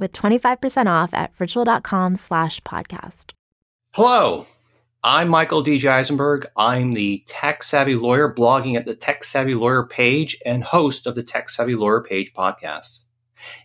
[0.00, 3.34] with 25% off at ritual.com slash podcast.
[3.92, 4.46] Hello,
[5.02, 5.86] I'm Michael D.
[5.88, 6.46] Eisenberg.
[6.56, 11.14] I'm the tech savvy lawyer blogging at the Tech Savvy Lawyer page and host of
[11.14, 13.00] the Tech Savvy Lawyer page podcast.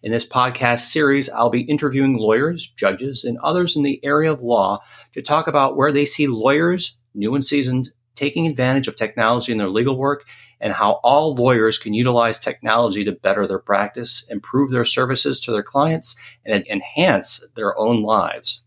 [0.02, 4.42] In this podcast series, I'll be interviewing lawyers, judges, and others in the area of
[4.42, 4.80] law
[5.14, 9.58] to talk about where they see lawyers, new and seasoned, taking advantage of technology in
[9.58, 10.24] their legal work
[10.60, 15.52] and how all lawyers can utilize technology to better their practice, improve their services to
[15.52, 18.64] their clients, and enhance their own lives.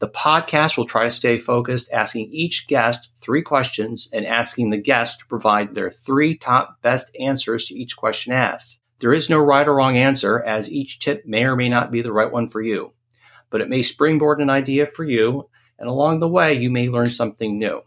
[0.00, 4.76] The podcast will try to stay focused, asking each guest three questions and asking the
[4.76, 8.78] guest to provide their three top best answers to each question asked.
[9.00, 12.02] There is no right or wrong answer, as each tip may or may not be
[12.02, 12.92] the right one for you,
[13.50, 17.10] but it may springboard an idea for you, and along the way, you may learn
[17.10, 17.82] something new.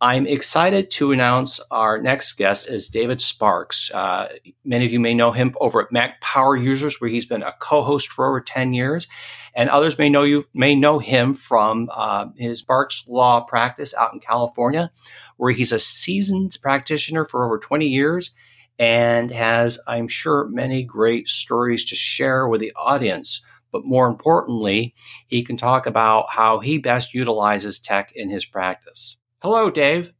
[0.00, 3.92] I'm excited to announce our next guest is David Sparks.
[3.92, 4.28] Uh,
[4.64, 7.54] many of you may know him over at Mac Power Users, where he's been a
[7.58, 9.08] co-host for over 10 years,
[9.56, 14.14] and others may know you may know him from uh, his Sparks Law practice out
[14.14, 14.92] in California,
[15.36, 18.30] where he's a seasoned practitioner for over 20 years
[18.78, 23.44] and has, I'm sure, many great stories to share with the audience.
[23.72, 24.94] But more importantly,
[25.26, 29.16] he can talk about how he best utilizes tech in his practice.
[29.40, 30.12] Hello, Dave.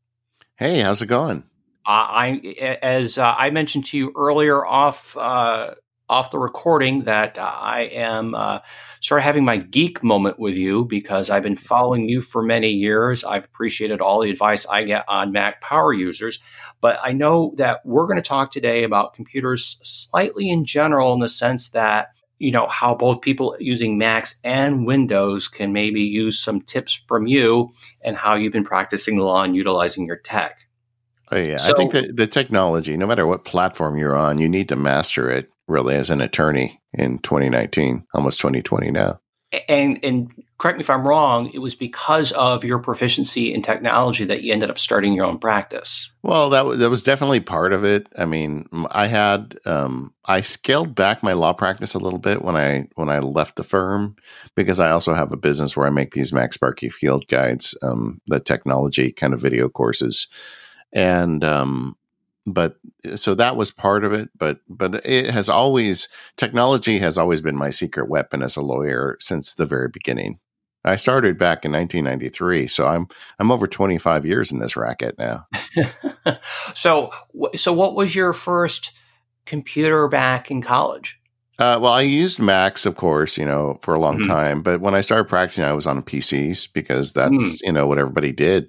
[0.55, 1.43] Hey, how's it going?
[1.85, 5.75] Uh, I, as uh, I mentioned to you earlier off uh,
[6.09, 8.61] off the recording, that I am uh,
[9.01, 12.71] sort of having my geek moment with you because I've been following you for many
[12.71, 13.25] years.
[13.25, 16.39] I've appreciated all the advice I get on Mac power users,
[16.81, 21.19] but I know that we're going to talk today about computers slightly in general, in
[21.19, 26.39] the sense that you know how both people using Macs and Windows can maybe use
[26.39, 27.71] some tips from you
[28.03, 30.61] and how you've been practicing law and utilizing your tech.
[31.31, 34.49] Oh yeah, so, I think that the technology, no matter what platform you're on, you
[34.49, 39.21] need to master it really as an attorney in 2019, almost 2020 now.
[39.69, 44.25] And and correct me if I'm wrong, it was because of your proficiency in technology
[44.25, 46.11] that you ended up starting your own practice.
[46.23, 48.09] Well, that was, that was definitely part of it.
[48.19, 52.57] I mean, I had um, I scaled back my law practice a little bit when
[52.57, 54.17] I when I left the firm
[54.55, 58.41] because I also have a business where I make these MacSparky field guides, um, the
[58.41, 60.29] technology kind of video courses,
[60.93, 61.97] and um,
[62.53, 62.77] but
[63.15, 67.57] so that was part of it but but it has always technology has always been
[67.57, 70.39] my secret weapon as a lawyer since the very beginning
[70.85, 73.09] I started back in 1993, so I'm
[73.39, 75.47] I'm over 25 years in this racket now.
[76.75, 77.11] so
[77.57, 78.93] so what was your first
[79.45, 81.19] computer back in college?
[81.59, 84.31] Uh, well, I used Macs, of course, you know, for a long mm-hmm.
[84.31, 84.63] time.
[84.63, 87.61] But when I started practicing, I was on PCs because that's mm.
[87.65, 88.69] you know what everybody did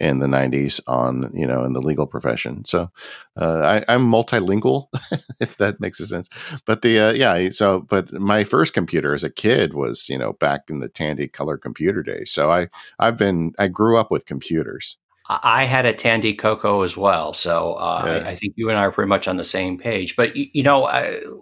[0.00, 2.90] in the 90s on you know in the legal profession so
[3.36, 4.88] uh, I, am multilingual
[5.40, 6.28] if that makes sense
[6.64, 10.32] but the uh, yeah so but my first computer as a kid was you know
[10.32, 12.68] back in the Tandy color computer days so I
[12.98, 14.96] I've been I grew up with computers
[15.28, 18.12] I had a Tandy Coco as well, so uh, yeah.
[18.12, 20.16] I, I, think you and I are pretty much on the same page.
[20.16, 20.88] But you, you know,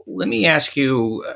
[0.07, 1.33] let me ask you uh,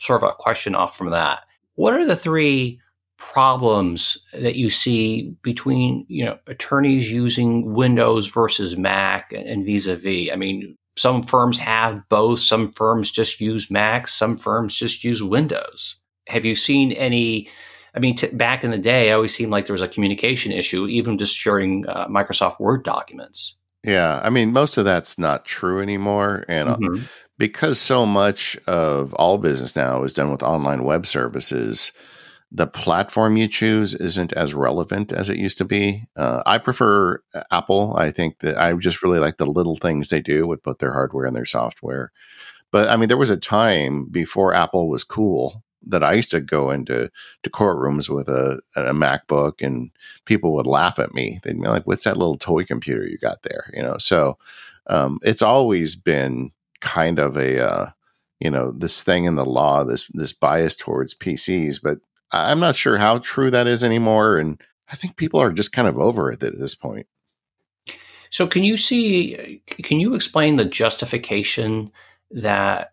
[0.00, 1.42] sort of a question off from that.
[1.76, 2.80] What are the three
[3.18, 10.30] problems that you see between you know attorneys using Windows versus Mac and vis-a-vis?
[10.32, 12.40] I mean, some firms have both.
[12.40, 14.08] Some firms just use Mac.
[14.08, 15.96] Some firms just use Windows.
[16.28, 17.48] Have you seen any?
[17.94, 20.52] I mean, t- back in the day, it always seemed like there was a communication
[20.52, 23.56] issue, even just sharing uh, Microsoft Word documents.
[23.84, 27.04] Yeah, I mean, most of that's not true anymore, and uh, mm-hmm.
[27.38, 31.92] because so much of all business now is done with online web services
[32.50, 36.04] the platform you choose isn't as relevant as it used to be.
[36.16, 37.94] Uh, I prefer uh, Apple.
[37.96, 40.92] I think that I just really like the little things they do with both their
[40.92, 42.10] hardware and their software.
[42.70, 46.40] But I mean, there was a time before Apple was cool that I used to
[46.40, 47.10] go into
[47.42, 49.90] to courtrooms with a, a MacBook and
[50.24, 51.40] people would laugh at me.
[51.42, 53.98] They'd be like, "What's that little toy computer you got there?" You know.
[53.98, 54.38] So
[54.86, 57.90] um, it's always been kind of a uh,
[58.40, 61.98] you know this thing in the law, this this bias towards PCs, but
[62.30, 64.38] I'm not sure how true that is anymore.
[64.38, 64.60] And
[64.90, 67.06] I think people are just kind of over it at this point.
[68.30, 69.62] So, can you see?
[69.82, 71.90] Can you explain the justification
[72.30, 72.92] that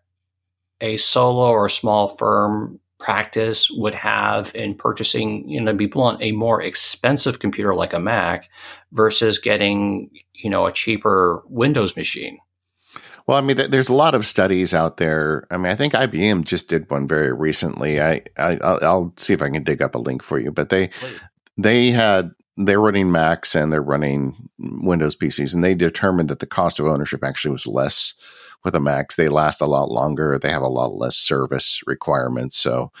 [0.80, 6.22] a solo or small firm practice would have in purchasing, you know, to be blunt,
[6.22, 8.48] a more expensive computer like a Mac
[8.92, 12.38] versus getting, you know, a cheaper Windows machine?
[13.26, 15.46] Well, I mean, there's a lot of studies out there.
[15.50, 18.00] I mean, I think IBM just did one very recently.
[18.00, 18.54] I, I
[18.94, 21.20] will see if I can dig up a link for you, but they Please.
[21.56, 26.46] they had they're running Macs and they're running Windows PCs, and they determined that the
[26.46, 28.14] cost of ownership actually was less
[28.64, 29.16] with a Macs.
[29.16, 30.38] They last a lot longer.
[30.38, 32.56] They have a lot less service requirements.
[32.56, 32.92] So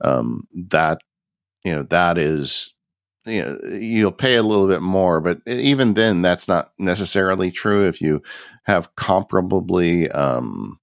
[0.00, 1.00] um, that
[1.64, 2.72] you know that is
[3.26, 7.86] you know, you'll pay a little bit more, but even then, that's not necessarily true.
[7.86, 8.22] If you
[8.64, 10.78] have comparably um,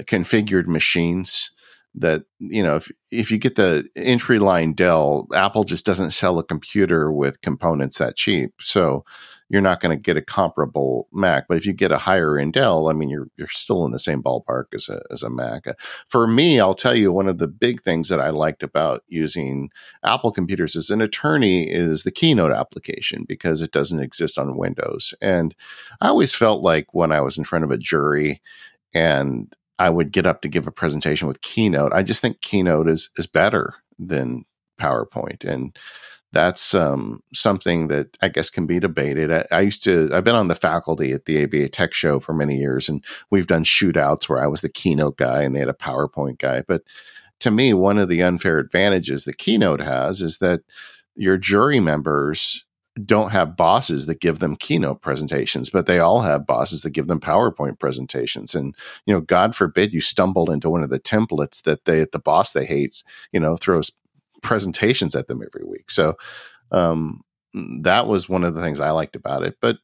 [0.00, 1.50] configured machines,
[1.94, 6.38] that you know if if you get the entry line Dell, Apple just doesn't sell
[6.38, 8.52] a computer with components that cheap.
[8.60, 9.04] So
[9.48, 11.48] you're not going to get a comparable Mac.
[11.48, 13.98] But if you get a higher end Dell, I mean, you're you're still in the
[13.98, 15.66] same ballpark as a as a Mac.
[15.66, 15.74] Uh,
[16.08, 19.70] for me, I'll tell you one of the big things that I liked about using
[20.04, 25.14] Apple computers as an attorney is the Keynote application because it doesn't exist on Windows.
[25.20, 25.54] And
[26.00, 28.42] I always felt like when I was in front of a jury
[28.94, 31.92] and I would get up to give a presentation with Keynote.
[31.92, 34.44] I just think Keynote is is better than
[34.80, 35.76] PowerPoint, and
[36.32, 39.32] that's um, something that I guess can be debated.
[39.32, 42.34] I, I, used to, I've been on the faculty at the ABA Tech Show for
[42.34, 45.68] many years, and we've done shootouts where I was the Keynote guy and they had
[45.68, 46.62] a PowerPoint guy.
[46.66, 46.82] But
[47.40, 50.60] to me, one of the unfair advantages the Keynote has is that
[51.14, 52.64] your jury members
[53.04, 57.06] don't have bosses that give them keynote presentations, but they all have bosses that give
[57.06, 58.54] them PowerPoint presentations.
[58.54, 58.74] And,
[59.06, 62.52] you know, God forbid you stumble into one of the templates that they, the boss
[62.52, 63.02] they hate,
[63.32, 63.92] you know, throws
[64.42, 65.90] presentations at them every week.
[65.90, 66.14] So,
[66.70, 67.22] um,
[67.82, 69.56] that was one of the things I liked about it.
[69.60, 69.78] But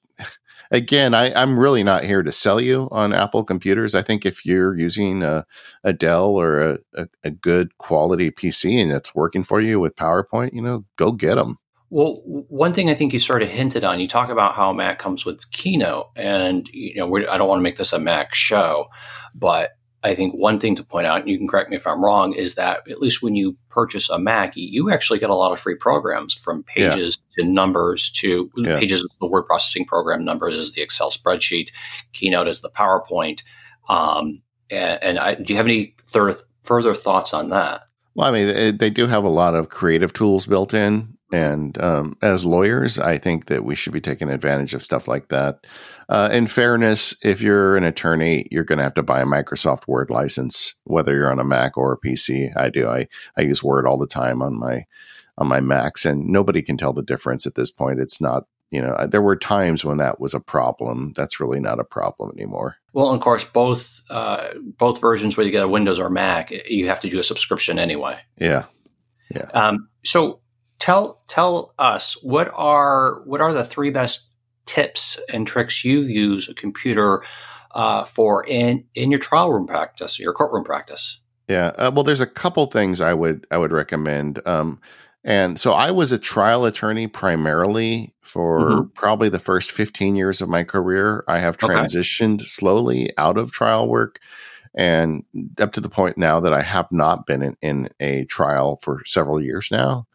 [0.70, 3.94] again, I, am really not here to sell you on Apple computers.
[3.94, 5.46] I think if you're using a,
[5.82, 9.96] a Dell or a, a, a, good quality PC and it's working for you with
[9.96, 11.58] PowerPoint, you know, go get them.
[11.90, 14.98] Well, one thing I think you sort of hinted on, you talk about how Mac
[14.98, 18.86] comes with Keynote, and you know, I don't want to make this a Mac show,
[19.32, 19.72] but
[20.04, 22.34] I think one thing to point out, and you can correct me if I'm wrong,
[22.34, 25.58] is that at least when you purchase a Mac, you actually get a lot of
[25.58, 27.44] free programs from pages yeah.
[27.44, 28.78] to numbers to yeah.
[28.78, 31.70] pages is the word processing program, numbers is the Excel spreadsheet,
[32.12, 33.40] Keynote is the PowerPoint.
[33.88, 37.82] Um, and, and I, do you have any thir- further thoughts on that?
[38.14, 41.16] Well, I mean, they do have a lot of creative tools built in.
[41.34, 45.30] And um, as lawyers, I think that we should be taking advantage of stuff like
[45.30, 45.66] that.
[46.08, 49.88] Uh, in fairness, if you're an attorney, you're going to have to buy a Microsoft
[49.88, 52.56] Word license, whether you're on a Mac or a PC.
[52.56, 52.88] I do.
[52.88, 54.84] I, I use Word all the time on my
[55.36, 57.98] on my Macs, and nobody can tell the difference at this point.
[57.98, 61.78] It's not you know there were times when that was a problem that's really not
[61.78, 64.48] a problem anymore well of course both uh,
[64.78, 67.78] both versions whether you get a windows or mac you have to do a subscription
[67.78, 68.64] anyway yeah
[69.30, 70.40] yeah um, so
[70.84, 74.28] tell tell us what are what are the three best
[74.66, 77.24] tips and tricks you use a computer
[77.74, 81.20] uh, for in in your trial room practice, your courtroom practice.
[81.48, 84.46] Yeah, uh, well, there's a couple things I would I would recommend.
[84.46, 84.78] Um,
[85.24, 88.88] and so I was a trial attorney primarily for mm-hmm.
[88.94, 91.24] probably the first 15 years of my career.
[91.26, 92.44] I have transitioned okay.
[92.44, 94.18] slowly out of trial work
[94.74, 95.24] and
[95.58, 99.00] up to the point now that I have not been in, in a trial for
[99.06, 100.06] several years now.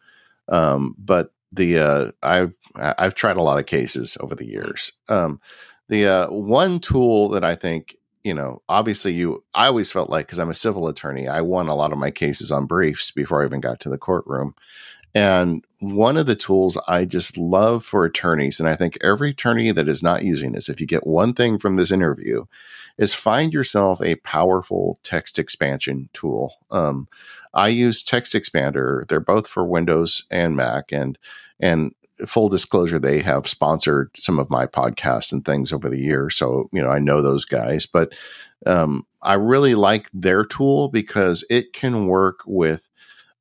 [0.50, 4.92] Um, but the uh, I've I've tried a lot of cases over the years.
[5.08, 5.40] Um,
[5.88, 10.26] the uh, one tool that I think you know, obviously, you I always felt like
[10.26, 13.42] because I'm a civil attorney, I won a lot of my cases on briefs before
[13.42, 14.54] I even got to the courtroom.
[15.12, 19.72] And one of the tools I just love for attorneys, and I think every attorney
[19.72, 22.44] that is not using this, if you get one thing from this interview,
[22.96, 26.54] is find yourself a powerful text expansion tool.
[26.70, 27.08] Um,
[27.54, 29.06] I use Text Expander.
[29.08, 31.18] They're both for Windows and Mac, and
[31.58, 31.94] and
[32.26, 36.36] full disclosure, they have sponsored some of my podcasts and things over the years.
[36.36, 38.12] So you know, I know those guys, but
[38.66, 42.88] um, I really like their tool because it can work with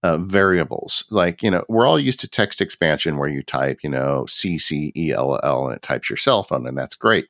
[0.03, 1.03] uh, variables.
[1.09, 4.57] Like, you know, we're all used to text expansion where you type, you know, C
[4.57, 7.27] C E L L and it types your cell phone, and that's great.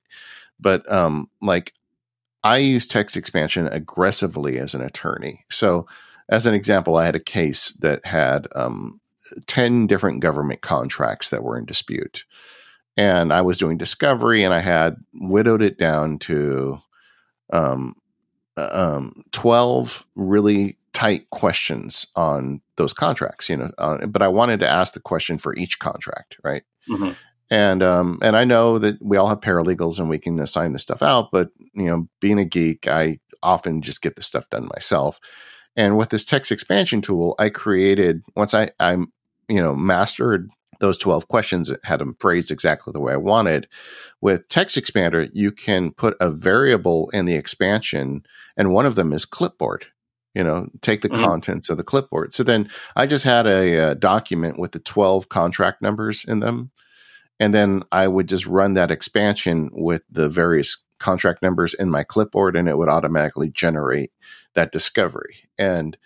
[0.60, 1.74] But um, like,
[2.44, 5.46] I use text expansion aggressively as an attorney.
[5.50, 5.88] So
[6.30, 9.02] as an example, I had a case that had um,
[9.48, 12.26] 10 different government contracts that were in dispute.
[12.96, 16.80] And I was doing discovery and I had widowed it down to
[17.52, 17.96] um,
[18.58, 24.60] uh, um, 12 really tight questions on those contracts, you know, uh, but I wanted
[24.60, 26.64] to ask the question for each contract, right?
[26.90, 27.12] Mm-hmm.
[27.52, 30.84] And um, and I know that we all have paralegals and we can assign this
[30.84, 34.70] stuff out, but you know, being a geek, I often just get the stuff done
[34.76, 35.20] myself.
[35.76, 39.12] And with this text expansion tool, I created once I I'm
[39.48, 40.50] you know mastered
[40.80, 43.68] those 12 questions had them phrased exactly the way I wanted.
[44.22, 48.24] With Text Expander, you can put a variable in the expansion,
[48.58, 49.88] and one of them is clipboard.
[50.34, 51.24] You know, take the mm-hmm.
[51.24, 52.34] contents of the clipboard.
[52.34, 56.70] So then I just had a, a, document with the 12 contract numbers in them.
[57.40, 62.04] And then I would just run that expansion with the various contract numbers in my
[62.04, 64.12] clipboard, and it would automatically generate
[64.54, 65.38] that discovery.
[65.58, 65.98] And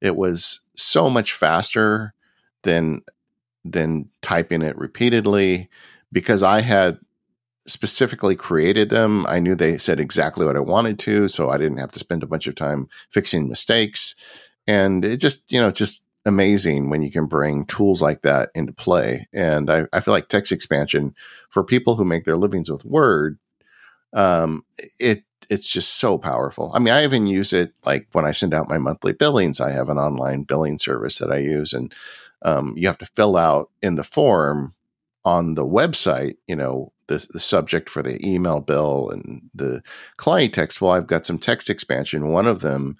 [0.00, 2.14] it was so much faster
[2.62, 3.02] than
[3.64, 5.68] than typing it repeatedly
[6.12, 6.98] because I had
[7.66, 9.24] specifically created them.
[9.26, 12.22] I knew they said exactly what I wanted to, so I didn't have to spend
[12.22, 14.16] a bunch of time fixing mistakes.
[14.66, 18.72] And it just, you know, just amazing when you can bring tools like that into
[18.72, 19.26] play.
[19.32, 21.14] And I, I feel like text expansion
[21.48, 23.38] for people who make their livings with Word,
[24.12, 24.64] um,
[24.98, 26.70] it it's just so powerful.
[26.74, 29.60] I mean, I even use it like when I send out my monthly billings.
[29.60, 31.92] I have an online billing service that I use, and
[32.42, 34.74] um, you have to fill out in the form
[35.24, 39.82] on the website, you know, the, the subject for the email bill and the
[40.16, 40.80] client text.
[40.80, 42.28] Well, I've got some text expansion.
[42.28, 42.96] One of them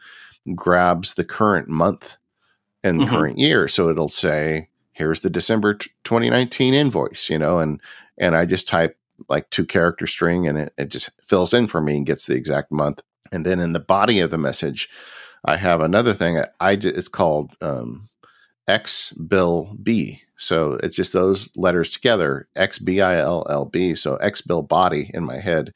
[0.55, 2.17] grabs the current month
[2.85, 3.11] and mm-hmm.
[3.11, 3.69] current year.
[3.69, 7.81] So it'll say, here's the December t- 2019 invoice, you know, and,
[8.19, 8.97] and I just type
[9.29, 12.35] like two character string and it, it just fills in for me and gets the
[12.35, 13.03] exact month.
[13.31, 14.89] And then in the body of the message,
[15.45, 16.43] I have another thing.
[16.61, 18.09] I, it's called um,
[18.69, 20.23] X Bill B.
[20.37, 23.95] So it's just those letters together, X B I L L B.
[23.95, 25.73] So X Bill body in my head.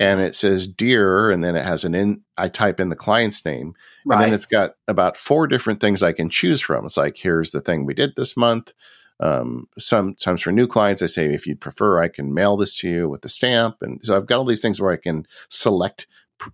[0.00, 2.22] And it says dear, and then it has an in.
[2.36, 3.74] I type in the client's name,
[4.04, 4.16] right.
[4.16, 6.84] and then it's got about four different things I can choose from.
[6.84, 8.72] It's like here's the thing we did this month.
[9.20, 12.88] Um, sometimes for new clients, I say if you'd prefer, I can mail this to
[12.88, 16.06] you with the stamp, and so I've got all these things where I can select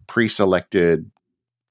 [0.07, 1.11] pre-selected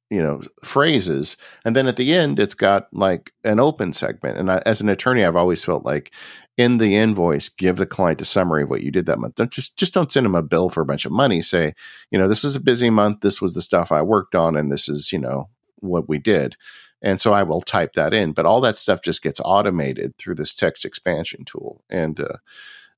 [0.10, 1.38] you know phrases.
[1.64, 4.38] And then at the end it's got like an open segment.
[4.38, 6.12] And I, as an attorney i've always felt like
[6.58, 9.36] in the invoice give the client a summary of what you did that month.
[9.36, 11.42] Don't just just don't send them a bill for a bunch of money.
[11.42, 11.74] Say
[12.12, 13.22] you know this was a busy month.
[13.22, 15.50] This was the stuff i worked on and this is you know
[15.82, 16.58] what we did
[17.02, 20.36] and so i will type that in but all that stuff just gets automated through
[20.36, 22.38] this text expansion tool and uh,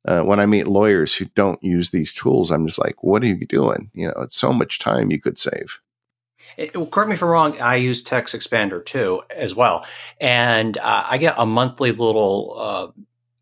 [0.05, 3.27] uh, when I meet lawyers who don't use these tools, I'm just like, what are
[3.27, 3.91] you doing?
[3.93, 5.79] You know, it's so much time you could save.
[6.57, 7.59] It, correct me if I'm wrong.
[7.61, 9.85] I use Text Expander too, as well,
[10.19, 12.87] and uh, I get a monthly little uh,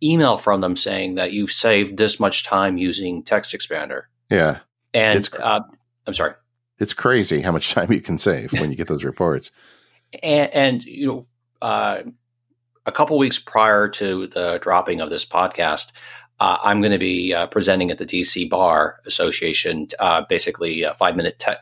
[0.04, 4.04] email from them saying that you've saved this much time using Text Expander.
[4.30, 4.60] Yeah,
[4.94, 5.62] and uh,
[6.06, 6.34] I'm sorry.
[6.78, 9.52] It's crazy how much time you can save when you get those reports.
[10.24, 11.26] And, and you know,
[11.62, 12.02] uh,
[12.86, 15.92] a couple weeks prior to the dropping of this podcast,
[16.40, 20.94] uh, I'm going to be uh, presenting at the DC Bar Association, uh, basically a
[20.94, 21.60] five minute tech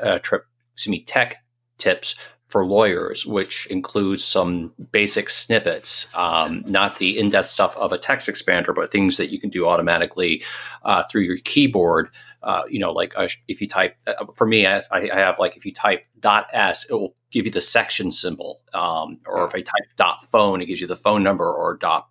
[0.00, 1.42] uh, trip excuse me, tech
[1.78, 2.14] tips
[2.48, 8.28] for lawyers, which includes some basic snippets, um, not the in-depth stuff of a text
[8.28, 10.42] expander, but things that you can do automatically
[10.82, 12.08] uh, through your keyboard.
[12.42, 15.56] Uh, you know, like uh, if you type, uh, for me, I, I, have like
[15.56, 19.54] if you type dot s, it will give you the section symbol, um, or if
[19.54, 22.08] I type dot phone, it gives you the phone number, or dot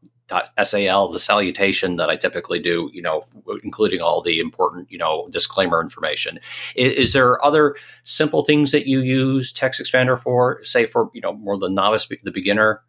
[0.64, 3.24] SAL, the salutation that I typically do, you know,
[3.64, 6.40] including all the important, you know, disclaimer information.
[6.76, 11.22] Is, is, there other simple things that you use Text Expander for, say for, you
[11.22, 12.82] know, more the novice, the beginner?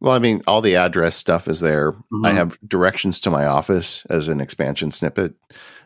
[0.00, 1.92] Well, I mean, all the address stuff is there.
[1.92, 2.26] Mm-hmm.
[2.26, 5.34] I have directions to my office as an expansion snippet.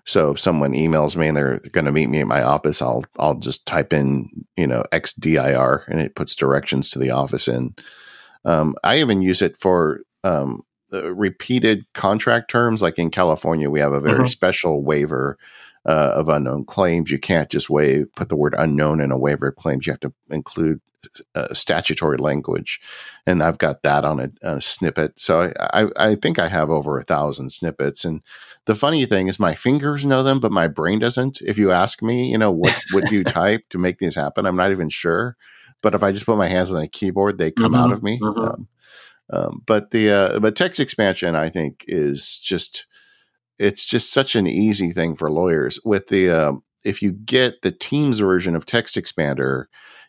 [0.05, 2.81] So if someone emails me and they're, they're going to meet me at my office,
[2.81, 7.47] I'll I'll just type in, you know, XDIR and it puts directions to the office
[7.47, 7.75] in.
[8.45, 12.83] Um, I even use it for um, uh, repeated contract terms.
[12.83, 14.27] Like in California, we have a very mm-hmm.
[14.27, 15.39] special waiver
[15.87, 17.11] uh, of unknown claims.
[17.11, 19.87] You can't just waive, put the word unknown in a waiver of claims.
[19.87, 20.81] You have to include
[21.35, 22.81] uh, statutory language,
[23.27, 25.19] and I've got that on a, a snippet.
[25.19, 28.05] So I, I, I, think I have over a thousand snippets.
[28.05, 28.23] And
[28.65, 31.41] the funny thing is, my fingers know them, but my brain doesn't.
[31.43, 34.45] If you ask me, you know, what would you type to make these happen?
[34.45, 35.37] I'm not even sure.
[35.81, 37.83] But if I just put my hands on a keyboard, they come mm-hmm.
[37.83, 38.19] out of me.
[38.19, 38.41] Mm-hmm.
[38.41, 38.69] Um,
[39.31, 42.87] um, but the uh, but text expansion, I think, is just
[43.59, 45.79] it's just such an easy thing for lawyers.
[45.85, 46.53] With the uh,
[46.85, 49.65] if you get the Teams version of Text Expander,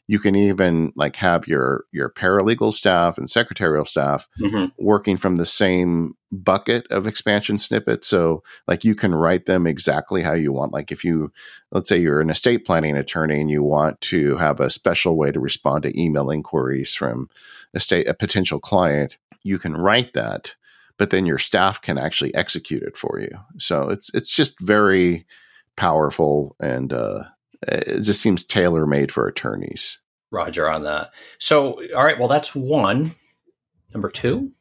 [0.10, 5.36] You can even like have your your paralegal staff and secretarial staff hmm working from
[5.36, 8.08] the same bucket of expansion snippets.
[8.08, 10.74] So, like, you can write them exactly how you want.
[10.74, 11.32] Like, if you,
[11.72, 15.32] let's say you're an estate planning attorney and you want to have a special way
[15.32, 17.30] to respond to email inquiries from
[17.76, 20.56] a state, a potential client, you can write that,
[20.98, 23.30] but then your staff can actually execute it for you.
[23.58, 25.26] So it's it's just very
[25.76, 27.26] powerful and uh,
[27.68, 30.00] it just seems tailor made for attorneys.
[30.32, 31.10] Roger on that.
[31.40, 32.18] So, all right.
[32.20, 33.16] Well, that's one.
[33.94, 34.52] Number two.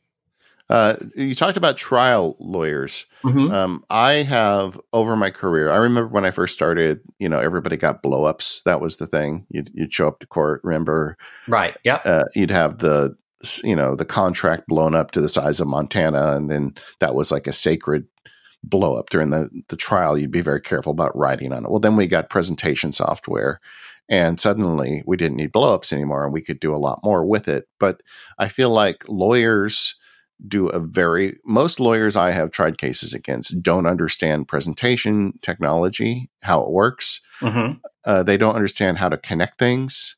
[0.71, 3.07] Uh, you talked about trial lawyers.
[3.25, 3.51] Mhm.
[3.51, 5.71] Um, I have over my career.
[5.71, 7.01] I remember when I first started.
[7.19, 8.65] You know, everybody got blowups.
[8.65, 9.47] That was the thing.
[9.51, 10.61] You'd, you'd show up to court.
[10.65, 11.75] Remember, Right.
[11.85, 12.03] Yep.
[12.05, 13.17] uh, you'd have the
[13.65, 17.31] you know the contract blown up to the size of Montana, and then that was
[17.33, 18.07] like a sacred
[18.65, 20.19] blow up during the the trial.
[20.19, 21.71] You'd be very careful about writing on it.
[21.71, 23.61] Well, then we got presentation software,
[24.09, 27.25] and suddenly we didn't need blow ups anymore, and we could do a lot more
[27.25, 27.69] with it.
[27.79, 28.03] But
[28.39, 29.95] I feel like lawyers
[30.47, 36.61] do a very most lawyers I have tried cases against don't understand presentation technology, how
[36.63, 37.73] it works hmm
[38.05, 40.17] uh, they don't understand how to connect things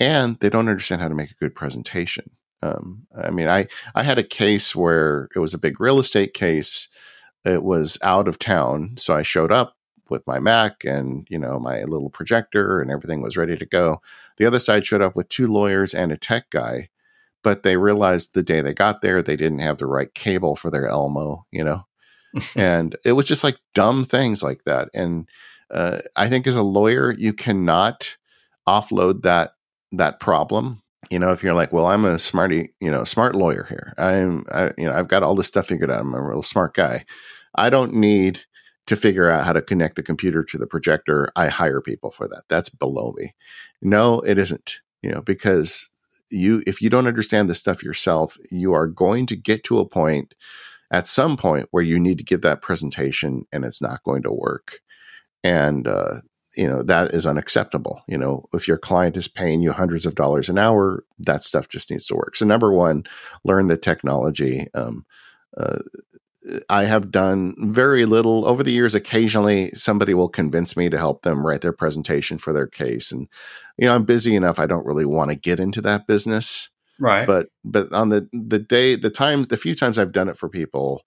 [0.00, 2.30] and they don't understand how to make a good presentation
[2.62, 6.34] um, i mean i i had a case where it was a big real estate
[6.34, 6.88] case
[7.48, 9.78] it was out of town so i showed up
[10.10, 14.00] with my mac and you know my little projector and everything was ready to go.
[14.36, 16.88] The other side showed up with two lawyers and a tech guy
[17.44, 20.70] but they realized the day they got there they didn't have the right cable for
[20.70, 21.84] their elmo you know?
[22.54, 24.88] And it was just like dumb things like that.
[24.94, 25.28] And
[25.70, 28.16] uh, i think as a lawyer you cannot
[28.66, 29.52] offload that
[29.92, 30.82] that problem.
[31.10, 33.94] You know if you're like well i'm a smarty you know smart lawyer here.
[33.98, 36.00] I'm I, you know i've got all this stuff figured out.
[36.00, 37.04] I'm a real smart guy
[37.58, 38.40] i don't need
[38.88, 41.28] to figure out how to connect the computer to the projector.
[41.36, 42.44] I hire people for that.
[42.48, 43.34] That's below me.
[43.82, 45.90] No it isn't you know because
[46.30, 49.88] you if you don't understand this stuff yourself you are going to get to a
[49.88, 50.34] point
[50.90, 54.32] at some point where you need to give that presentation and it's not going to
[54.32, 54.80] work.
[55.44, 56.20] And uh,
[56.56, 58.02] you know that is unacceptable.
[58.08, 61.68] You know if your client is paying you hundreds of dollars an hour that stuff
[61.68, 62.36] just needs to work.
[62.36, 63.04] So number one
[63.44, 65.04] learn the technology um,
[65.58, 65.78] uh,
[66.68, 68.46] i have done very little.
[68.46, 72.52] Over the years occasionally somebody will convince me to help them write their presentation for
[72.52, 73.28] their case and
[73.76, 76.70] you know i'm busy enough i don't really want to get into that business.
[77.00, 77.26] Right.
[77.26, 80.48] but but on the the day the time the few times i've done it for
[80.48, 81.02] people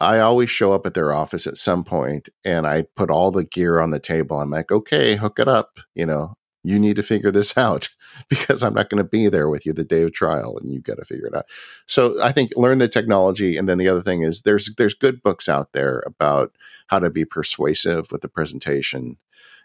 [0.00, 3.44] i always show up at their office at some point and i put all the
[3.44, 4.40] gear on the table.
[4.40, 7.88] I'm like okay hook it up you know you need to figure this out
[8.28, 10.82] because i'm not going to be there with you the day of trial and you've
[10.84, 11.46] got to figure it out
[11.86, 15.22] so i think learn the technology and then the other thing is there's there's good
[15.22, 16.52] books out there about
[16.88, 19.16] how to be persuasive with the presentation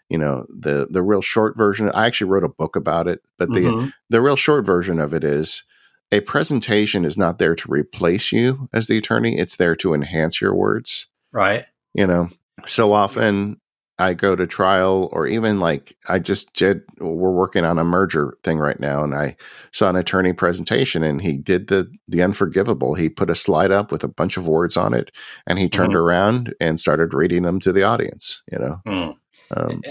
[0.08, 3.52] you know the the real short version i actually wrote a book about it but
[3.52, 3.92] the Mhm.
[4.10, 5.64] the real short version of it is
[6.12, 10.40] a presentation is not there to replace you as the attorney it's there to enhance
[10.40, 11.64] your words Right.
[11.94, 12.28] you know
[12.66, 13.58] so often
[13.98, 18.36] i go to trial or even like i just did we're working on a merger
[18.42, 19.36] thing right now and i
[19.72, 23.92] saw an attorney presentation and he did the the unforgivable he put a slide up
[23.92, 25.10] with a bunch of words on it
[25.46, 25.98] and he turned Mhm.
[26.00, 29.16] around and started reading them to the audience you know Mm.
[29.56, 29.82] um,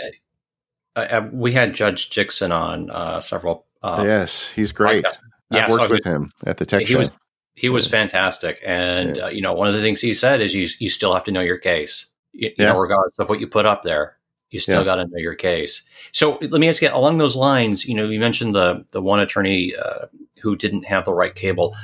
[0.95, 3.65] Uh, uh, we had Judge Dixon on uh, several.
[3.81, 5.19] Uh, yes he's great podcasts.
[5.49, 7.09] Yeah, i've worked so with him at the tech he show was
[7.55, 10.67] he was fantastic, and uh, you know one of the things he said is you
[10.79, 12.07] you still have to know your case.
[12.33, 12.73] You, Yeah.
[12.73, 14.17] know, regardless of what you put up there,
[14.49, 14.85] you still Yeah.
[14.85, 15.83] got to know your case.
[16.11, 17.85] So let me ask you along those lines.
[17.85, 20.07] You know, you mentioned the the one attorney uh,
[20.41, 21.75] who didn't have the right cable.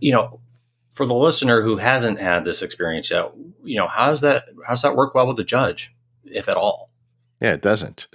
[0.00, 0.40] You know,
[0.92, 3.32] for the listener who hasn't had this experience yet,
[3.64, 6.90] you know, how's that how's that work well with the judge, if at all?
[7.40, 8.06] yeah it doesn't?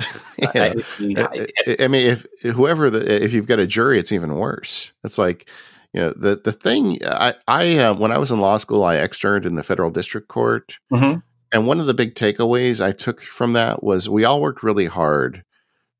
[0.55, 4.11] I, mean, I- I, I mean, if whoever the if you've got a jury, it's
[4.11, 4.93] even worse.
[5.03, 5.49] It's like
[5.93, 6.99] you know the the thing.
[7.05, 10.27] I I uh, when I was in law school, I externed in the federal district
[10.29, 11.21] court, Mhm.
[11.51, 14.85] And one of the big takeaways I took from that was we all worked really
[14.85, 15.43] hard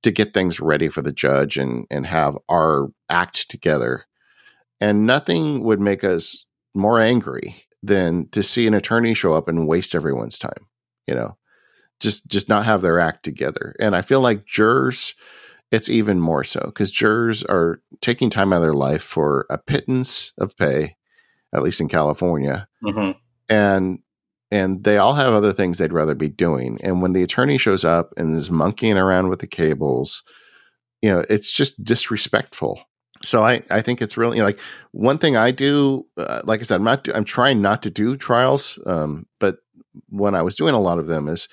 [0.03, 4.05] to get things ready for the judge and and have our act together,
[4.79, 9.67] and nothing would make us more angry than to see an attorney show up and
[9.67, 10.67] waste everyone's time.
[11.07, 11.37] You know,
[11.99, 13.75] just just not have their act together.
[13.79, 15.13] And I feel like jurors,
[15.71, 19.57] it's even more so because jurors are taking time out of their life for a
[19.57, 20.95] pittance of pay,
[21.53, 23.15] at least in California, Mhm.
[23.49, 23.99] and
[24.51, 26.79] and they all have other things they'd rather be doing.
[26.83, 30.23] And when the attorney shows up and is monkeying around with the cables,
[31.01, 32.81] you know, it's just disrespectful.
[33.21, 34.59] So I, I think it's really you know, like
[34.91, 38.15] one thing I do, uh, like I said, I'm not, I'm trying not to do
[38.17, 38.79] trials.
[38.85, 39.57] Um, but
[40.09, 41.47] when I was doing a lot of them is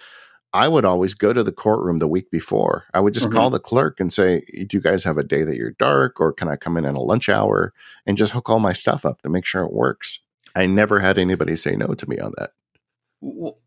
[0.52, 2.84] I would always go to the courtroom the week before.
[2.94, 3.32] I would just Mhm.
[3.32, 6.32] call the clerk and say, "Do you guys have a day that you're dark, or
[6.32, 7.74] can I come in at a lunch hour?"
[8.06, 10.20] And just hook all my stuff up to make sure it works.
[10.54, 12.52] I never had anybody say no to me on that.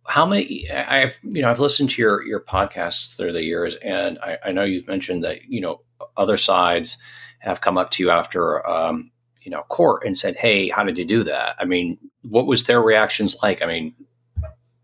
[0.06, 0.70] How many?
[0.70, 4.52] I've you know I've listened to your your podcasts through the years, and I, I
[4.52, 5.82] know you've mentioned that you know
[6.16, 6.98] other sides
[7.40, 10.98] have come up to you after um, you know court and said, "Hey, how did
[10.98, 13.62] you do that?" I mean, what was their reactions like?
[13.62, 13.96] I mean,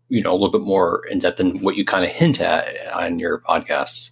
[0.08, 2.88] you know, a little bit more in depth than what you kind of hint at
[2.92, 4.10] on your podcasts.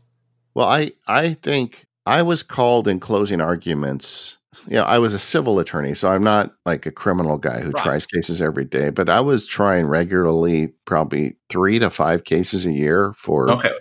[0.54, 4.38] Well, I I think I was called in closing arguments.
[4.66, 7.70] You know, I was a civil attorney, so I'm not like a criminal guy who
[7.70, 7.82] Right.
[7.82, 12.72] tries cases every day, but I was trying regularly probably 3 to 5 cases a
[12.72, 13.72] year for, Okay.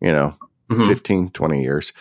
[0.00, 0.34] you know,
[0.70, 0.86] Mhm.
[0.86, 1.92] 15, 20 years.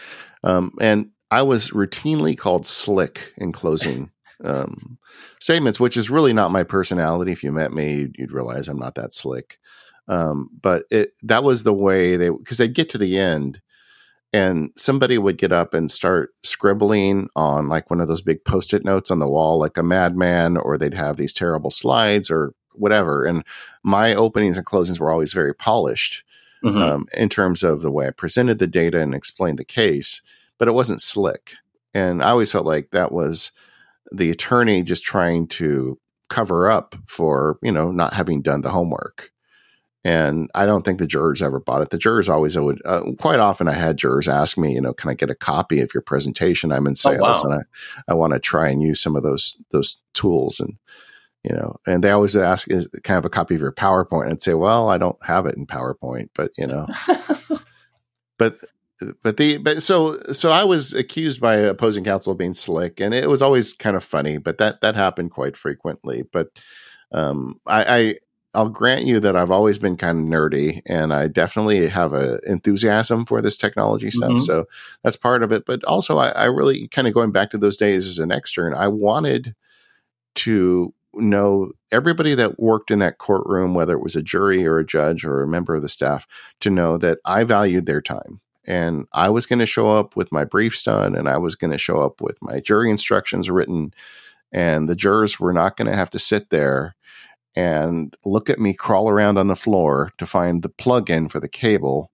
[0.43, 4.11] Um, and I was routinely called slick in closing
[4.43, 4.97] um,
[5.39, 7.31] statements, which is really not my personality.
[7.31, 9.59] If you met me, you'd, you'd realize I'm not that slick.
[10.07, 13.61] Um, but it that was the way they because they'd get to the end
[14.33, 18.85] and somebody would get up and start scribbling on like one of those big post-it
[18.85, 23.25] notes on the wall like a madman or they'd have these terrible slides or whatever
[23.25, 23.43] and
[23.83, 26.23] my openings and closings were always very polished
[26.63, 26.79] Mhm.
[26.79, 30.21] um, in terms of the way I presented the data and explained the case,
[30.59, 31.53] but it wasn't slick.
[31.93, 33.51] And I always felt like that was
[34.11, 35.97] the attorney just trying to
[36.29, 39.31] cover up for, you know, not having done the homework.
[40.03, 41.91] And I don't think the jurors ever bought it.
[41.91, 45.11] The jurors always would, uh, quite often I had jurors ask me, you know, can
[45.11, 46.71] I get a copy of your presentation?
[46.71, 47.41] I'm in sales Oh, wow.
[47.43, 47.53] and
[48.07, 50.59] I, I want to try and use some of those, those tools.
[50.59, 50.77] And,
[51.43, 54.41] you know, and they always ask is kind of a copy of your PowerPoint and
[54.41, 56.87] say, well, I don't have it in PowerPoint, but you know,
[58.37, 58.57] but
[59.23, 63.13] but the but so so I was accused by opposing counsel of being slick, and
[63.13, 66.23] it was always kind of funny, but that that happened quite frequently.
[66.31, 66.49] But
[67.11, 68.15] um, I, I
[68.53, 72.39] I'll grant you that I've always been kind of nerdy, and I definitely have a
[72.45, 74.31] enthusiasm for this technology stuff.
[74.31, 74.41] Mhm.
[74.41, 74.65] So
[75.03, 75.65] that's part of it.
[75.65, 78.73] But also, I, I really kind of going back to those days as an extern,
[78.73, 79.55] I wanted
[80.35, 84.85] to know everybody that worked in that courtroom, whether it was a jury or a
[84.85, 86.27] judge or a member of the staff,
[86.61, 88.39] to know that I valued their time.
[88.65, 91.71] And I was going to show up with my briefs done and I was going
[91.71, 93.93] to show up with my jury instructions written.
[94.53, 96.95] And the jurors were not going to have to sit there
[97.55, 101.39] and look at me crawl around on the floor to find the plug in for
[101.39, 102.11] the cable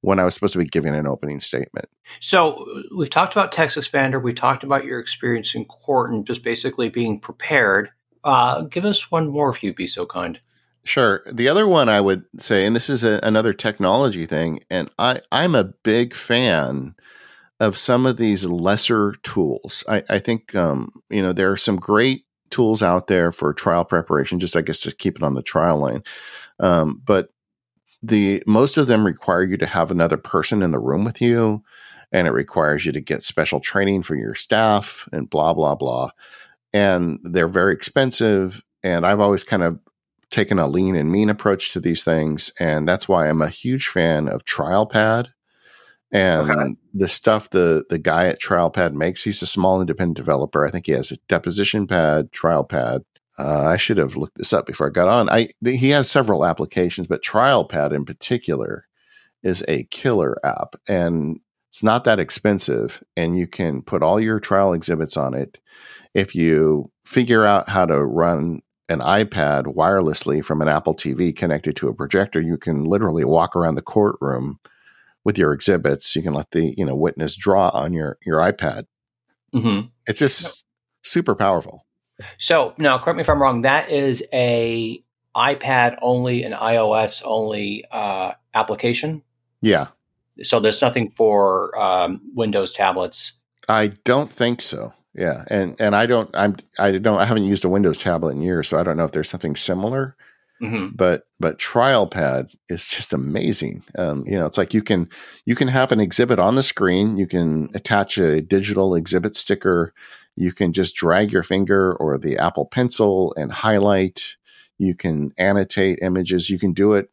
[0.00, 1.88] when I was supposed to be giving an opening statement.
[2.20, 4.22] So we've talked about Text Expander.
[4.22, 7.90] We talked about your experience in court and just basically being prepared.
[8.22, 10.38] Uh, give us one more if you'd be so kind.
[10.84, 11.22] Sure.
[11.32, 15.22] The other one I would say, and this is a, another technology thing, and I,
[15.32, 16.94] I'm a big fan
[17.58, 19.84] of some of these lesser tools.
[19.88, 23.84] I, I think um, you know there are some great tools out there for trial
[23.84, 24.38] preparation.
[24.38, 26.02] Just I guess to keep it on the trial line,
[26.60, 27.30] um, but
[28.02, 31.62] the most of them require you to have another person in the room with you,
[32.12, 36.10] and it requires you to get special training for your staff and blah blah blah.
[36.72, 38.62] And they're very expensive.
[38.82, 39.78] And I've always kind of
[40.30, 43.88] taken a lean and mean approach to these things, and that's why I'm a huge
[43.88, 45.28] fan of TrialPad.
[46.14, 46.74] And Okay.
[46.94, 50.64] the stuff the the guy at TrialPad makes, he's a small independent developer.
[50.64, 53.00] I think he has a deposition pad, TrialPad.
[53.36, 55.28] Uh, I should have looked this up before I got on.
[55.28, 58.86] I th- he has several applications, but TrialPad in particular
[59.42, 64.38] is a killer app, and it's not that expensive, and you can put all your
[64.38, 65.58] trial exhibits on it.
[66.14, 71.74] If you figure out how to run an iPad wirelessly from an Apple TV connected
[71.76, 74.60] to a projector, you can literally walk around the courtroom
[75.24, 76.14] with your exhibits.
[76.14, 78.86] You can let the you know witness draw on your your iPad.
[79.52, 80.64] hmm It's just
[81.02, 81.84] super powerful.
[82.38, 83.62] So now, correct me if I'm wrong.
[83.62, 85.02] That is a
[85.34, 89.22] iPad only, an iOS only uh, application.
[89.60, 89.88] Yeah,
[90.42, 93.32] So there's nothing for um, Windows tablets.
[93.68, 94.92] I don't think so.
[95.14, 98.42] Yeah, and and I don't I'm I don't I haven't used a Windows tablet in
[98.42, 100.16] years, so I don't know if there's something similar.
[100.60, 103.82] Hmm But but TrialPad is just amazing.
[103.98, 105.08] Um, you know, it's like you can
[105.46, 107.16] you can have an exhibit on the screen.
[107.18, 109.92] You can attach a digital exhibit sticker.
[110.36, 114.36] You can just drag your finger or the Apple Pencil and highlight.
[114.78, 116.50] You can annotate images.
[116.50, 117.10] You can do it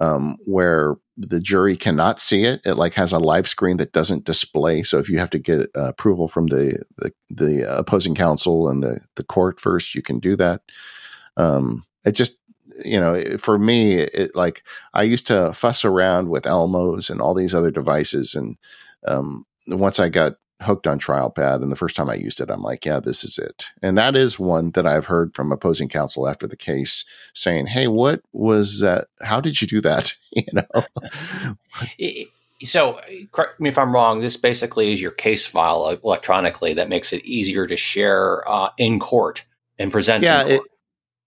[0.00, 2.60] um, where the jury cannot see it.
[2.64, 4.82] It like has a live screen that doesn't display.
[4.82, 8.82] So if you have to get uh, approval from the the, the opposing counsel and
[8.82, 10.62] the the court first, you can do that.
[11.36, 12.38] Um, it just
[12.84, 14.62] you know for me it like
[14.94, 18.56] I used to fuss around with Elmos and all these other devices, and
[19.06, 21.62] um, once I got hooked on TrialPad.
[21.62, 23.66] And the first time I used it, I'm like, yeah, this is it.
[23.82, 27.86] And that is one that I've heard from opposing counsel after the case saying, hey,
[27.86, 29.08] what was that?
[29.22, 30.14] How did you do that?
[30.30, 30.84] you know?
[32.64, 33.00] so
[33.32, 34.20] correct me if I'm wrong.
[34.20, 39.00] This basically is your case file electronically that makes it easier to share uh, in
[39.00, 39.44] court
[39.78, 40.24] and present.
[40.24, 40.60] Yeah, it,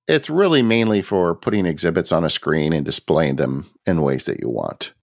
[0.08, 4.40] it's really mainly for putting exhibits on a screen and displaying them in ways that
[4.40, 4.94] you want.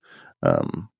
[0.42, 0.90] Um,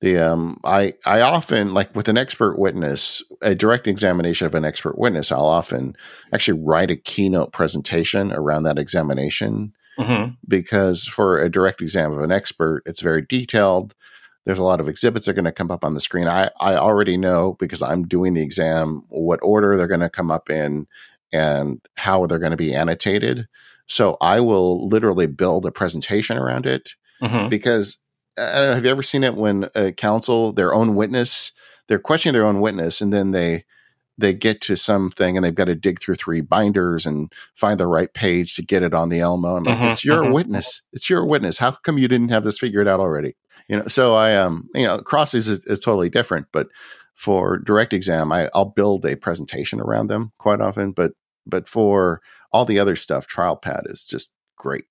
[0.00, 4.64] the um, I I often like with an expert witness, a direct examination of an
[4.64, 5.32] expert witness.
[5.32, 5.96] I'll often
[6.32, 10.32] actually write a keynote presentation around that examination mm-hmm.
[10.46, 13.94] because for a direct exam of an expert, it's very detailed.
[14.44, 16.28] There's a lot of exhibits that are going to come up on the screen.
[16.28, 20.30] I I already know because I'm doing the exam what order they're going to come
[20.30, 20.86] up in
[21.34, 23.46] and how they're going to be annotated.
[23.86, 27.48] So I will literally build a presentation around it mm-hmm.
[27.48, 27.98] because
[28.36, 31.52] uh, have you ever seen it when a counsel, their own witness,
[31.88, 33.64] they're questioning their own witness, and then they
[34.16, 37.86] they get to something and they've got to dig through three binders and find the
[37.86, 39.56] right page to get it on the Elmo.
[39.56, 40.32] I'm like, mm-hmm, it's your mm-hmm.
[40.32, 40.82] witness.
[40.92, 41.58] It's your witness.
[41.58, 43.34] How come you didn't have this figured out already?
[43.68, 46.68] You know, so I um, you know, crosses is, is totally different, but
[47.14, 50.92] for direct exam, I, I'll build a presentation around them quite often.
[50.92, 51.12] But
[51.46, 52.20] but for
[52.52, 54.84] all the other stuff, TrialPad is just great.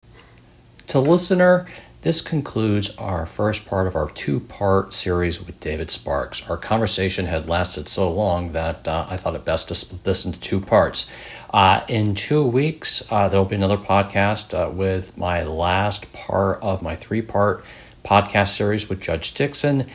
[0.87, 1.65] To listener,
[2.01, 6.49] this concludes our first part of our two part series with David Sparks.
[6.49, 10.25] Our conversation had lasted so long that uh, I thought it best to split this
[10.25, 11.09] into two parts.
[11.53, 16.61] Uh, in two weeks, uh, there will be another podcast uh, with my last part
[16.61, 17.63] of my three part
[18.03, 19.85] podcast series with Judge Dixon.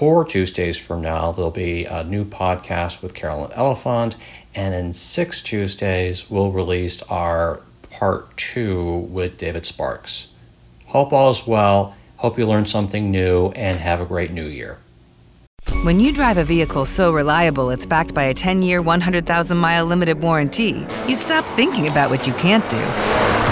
[0.00, 4.16] Four Tuesdays from now, there'll be a new podcast with Carolyn Elefant.
[4.54, 7.60] And in six Tuesdays, we'll release our
[7.90, 10.32] part two with David Sparks.
[10.86, 11.94] Hope all is well.
[12.16, 14.78] Hope you learned something new and have a great new year.
[15.84, 19.84] When you drive a vehicle so reliable it's backed by a 10 year, 100,000 mile
[19.84, 23.29] limited warranty, you stop thinking about what you can't do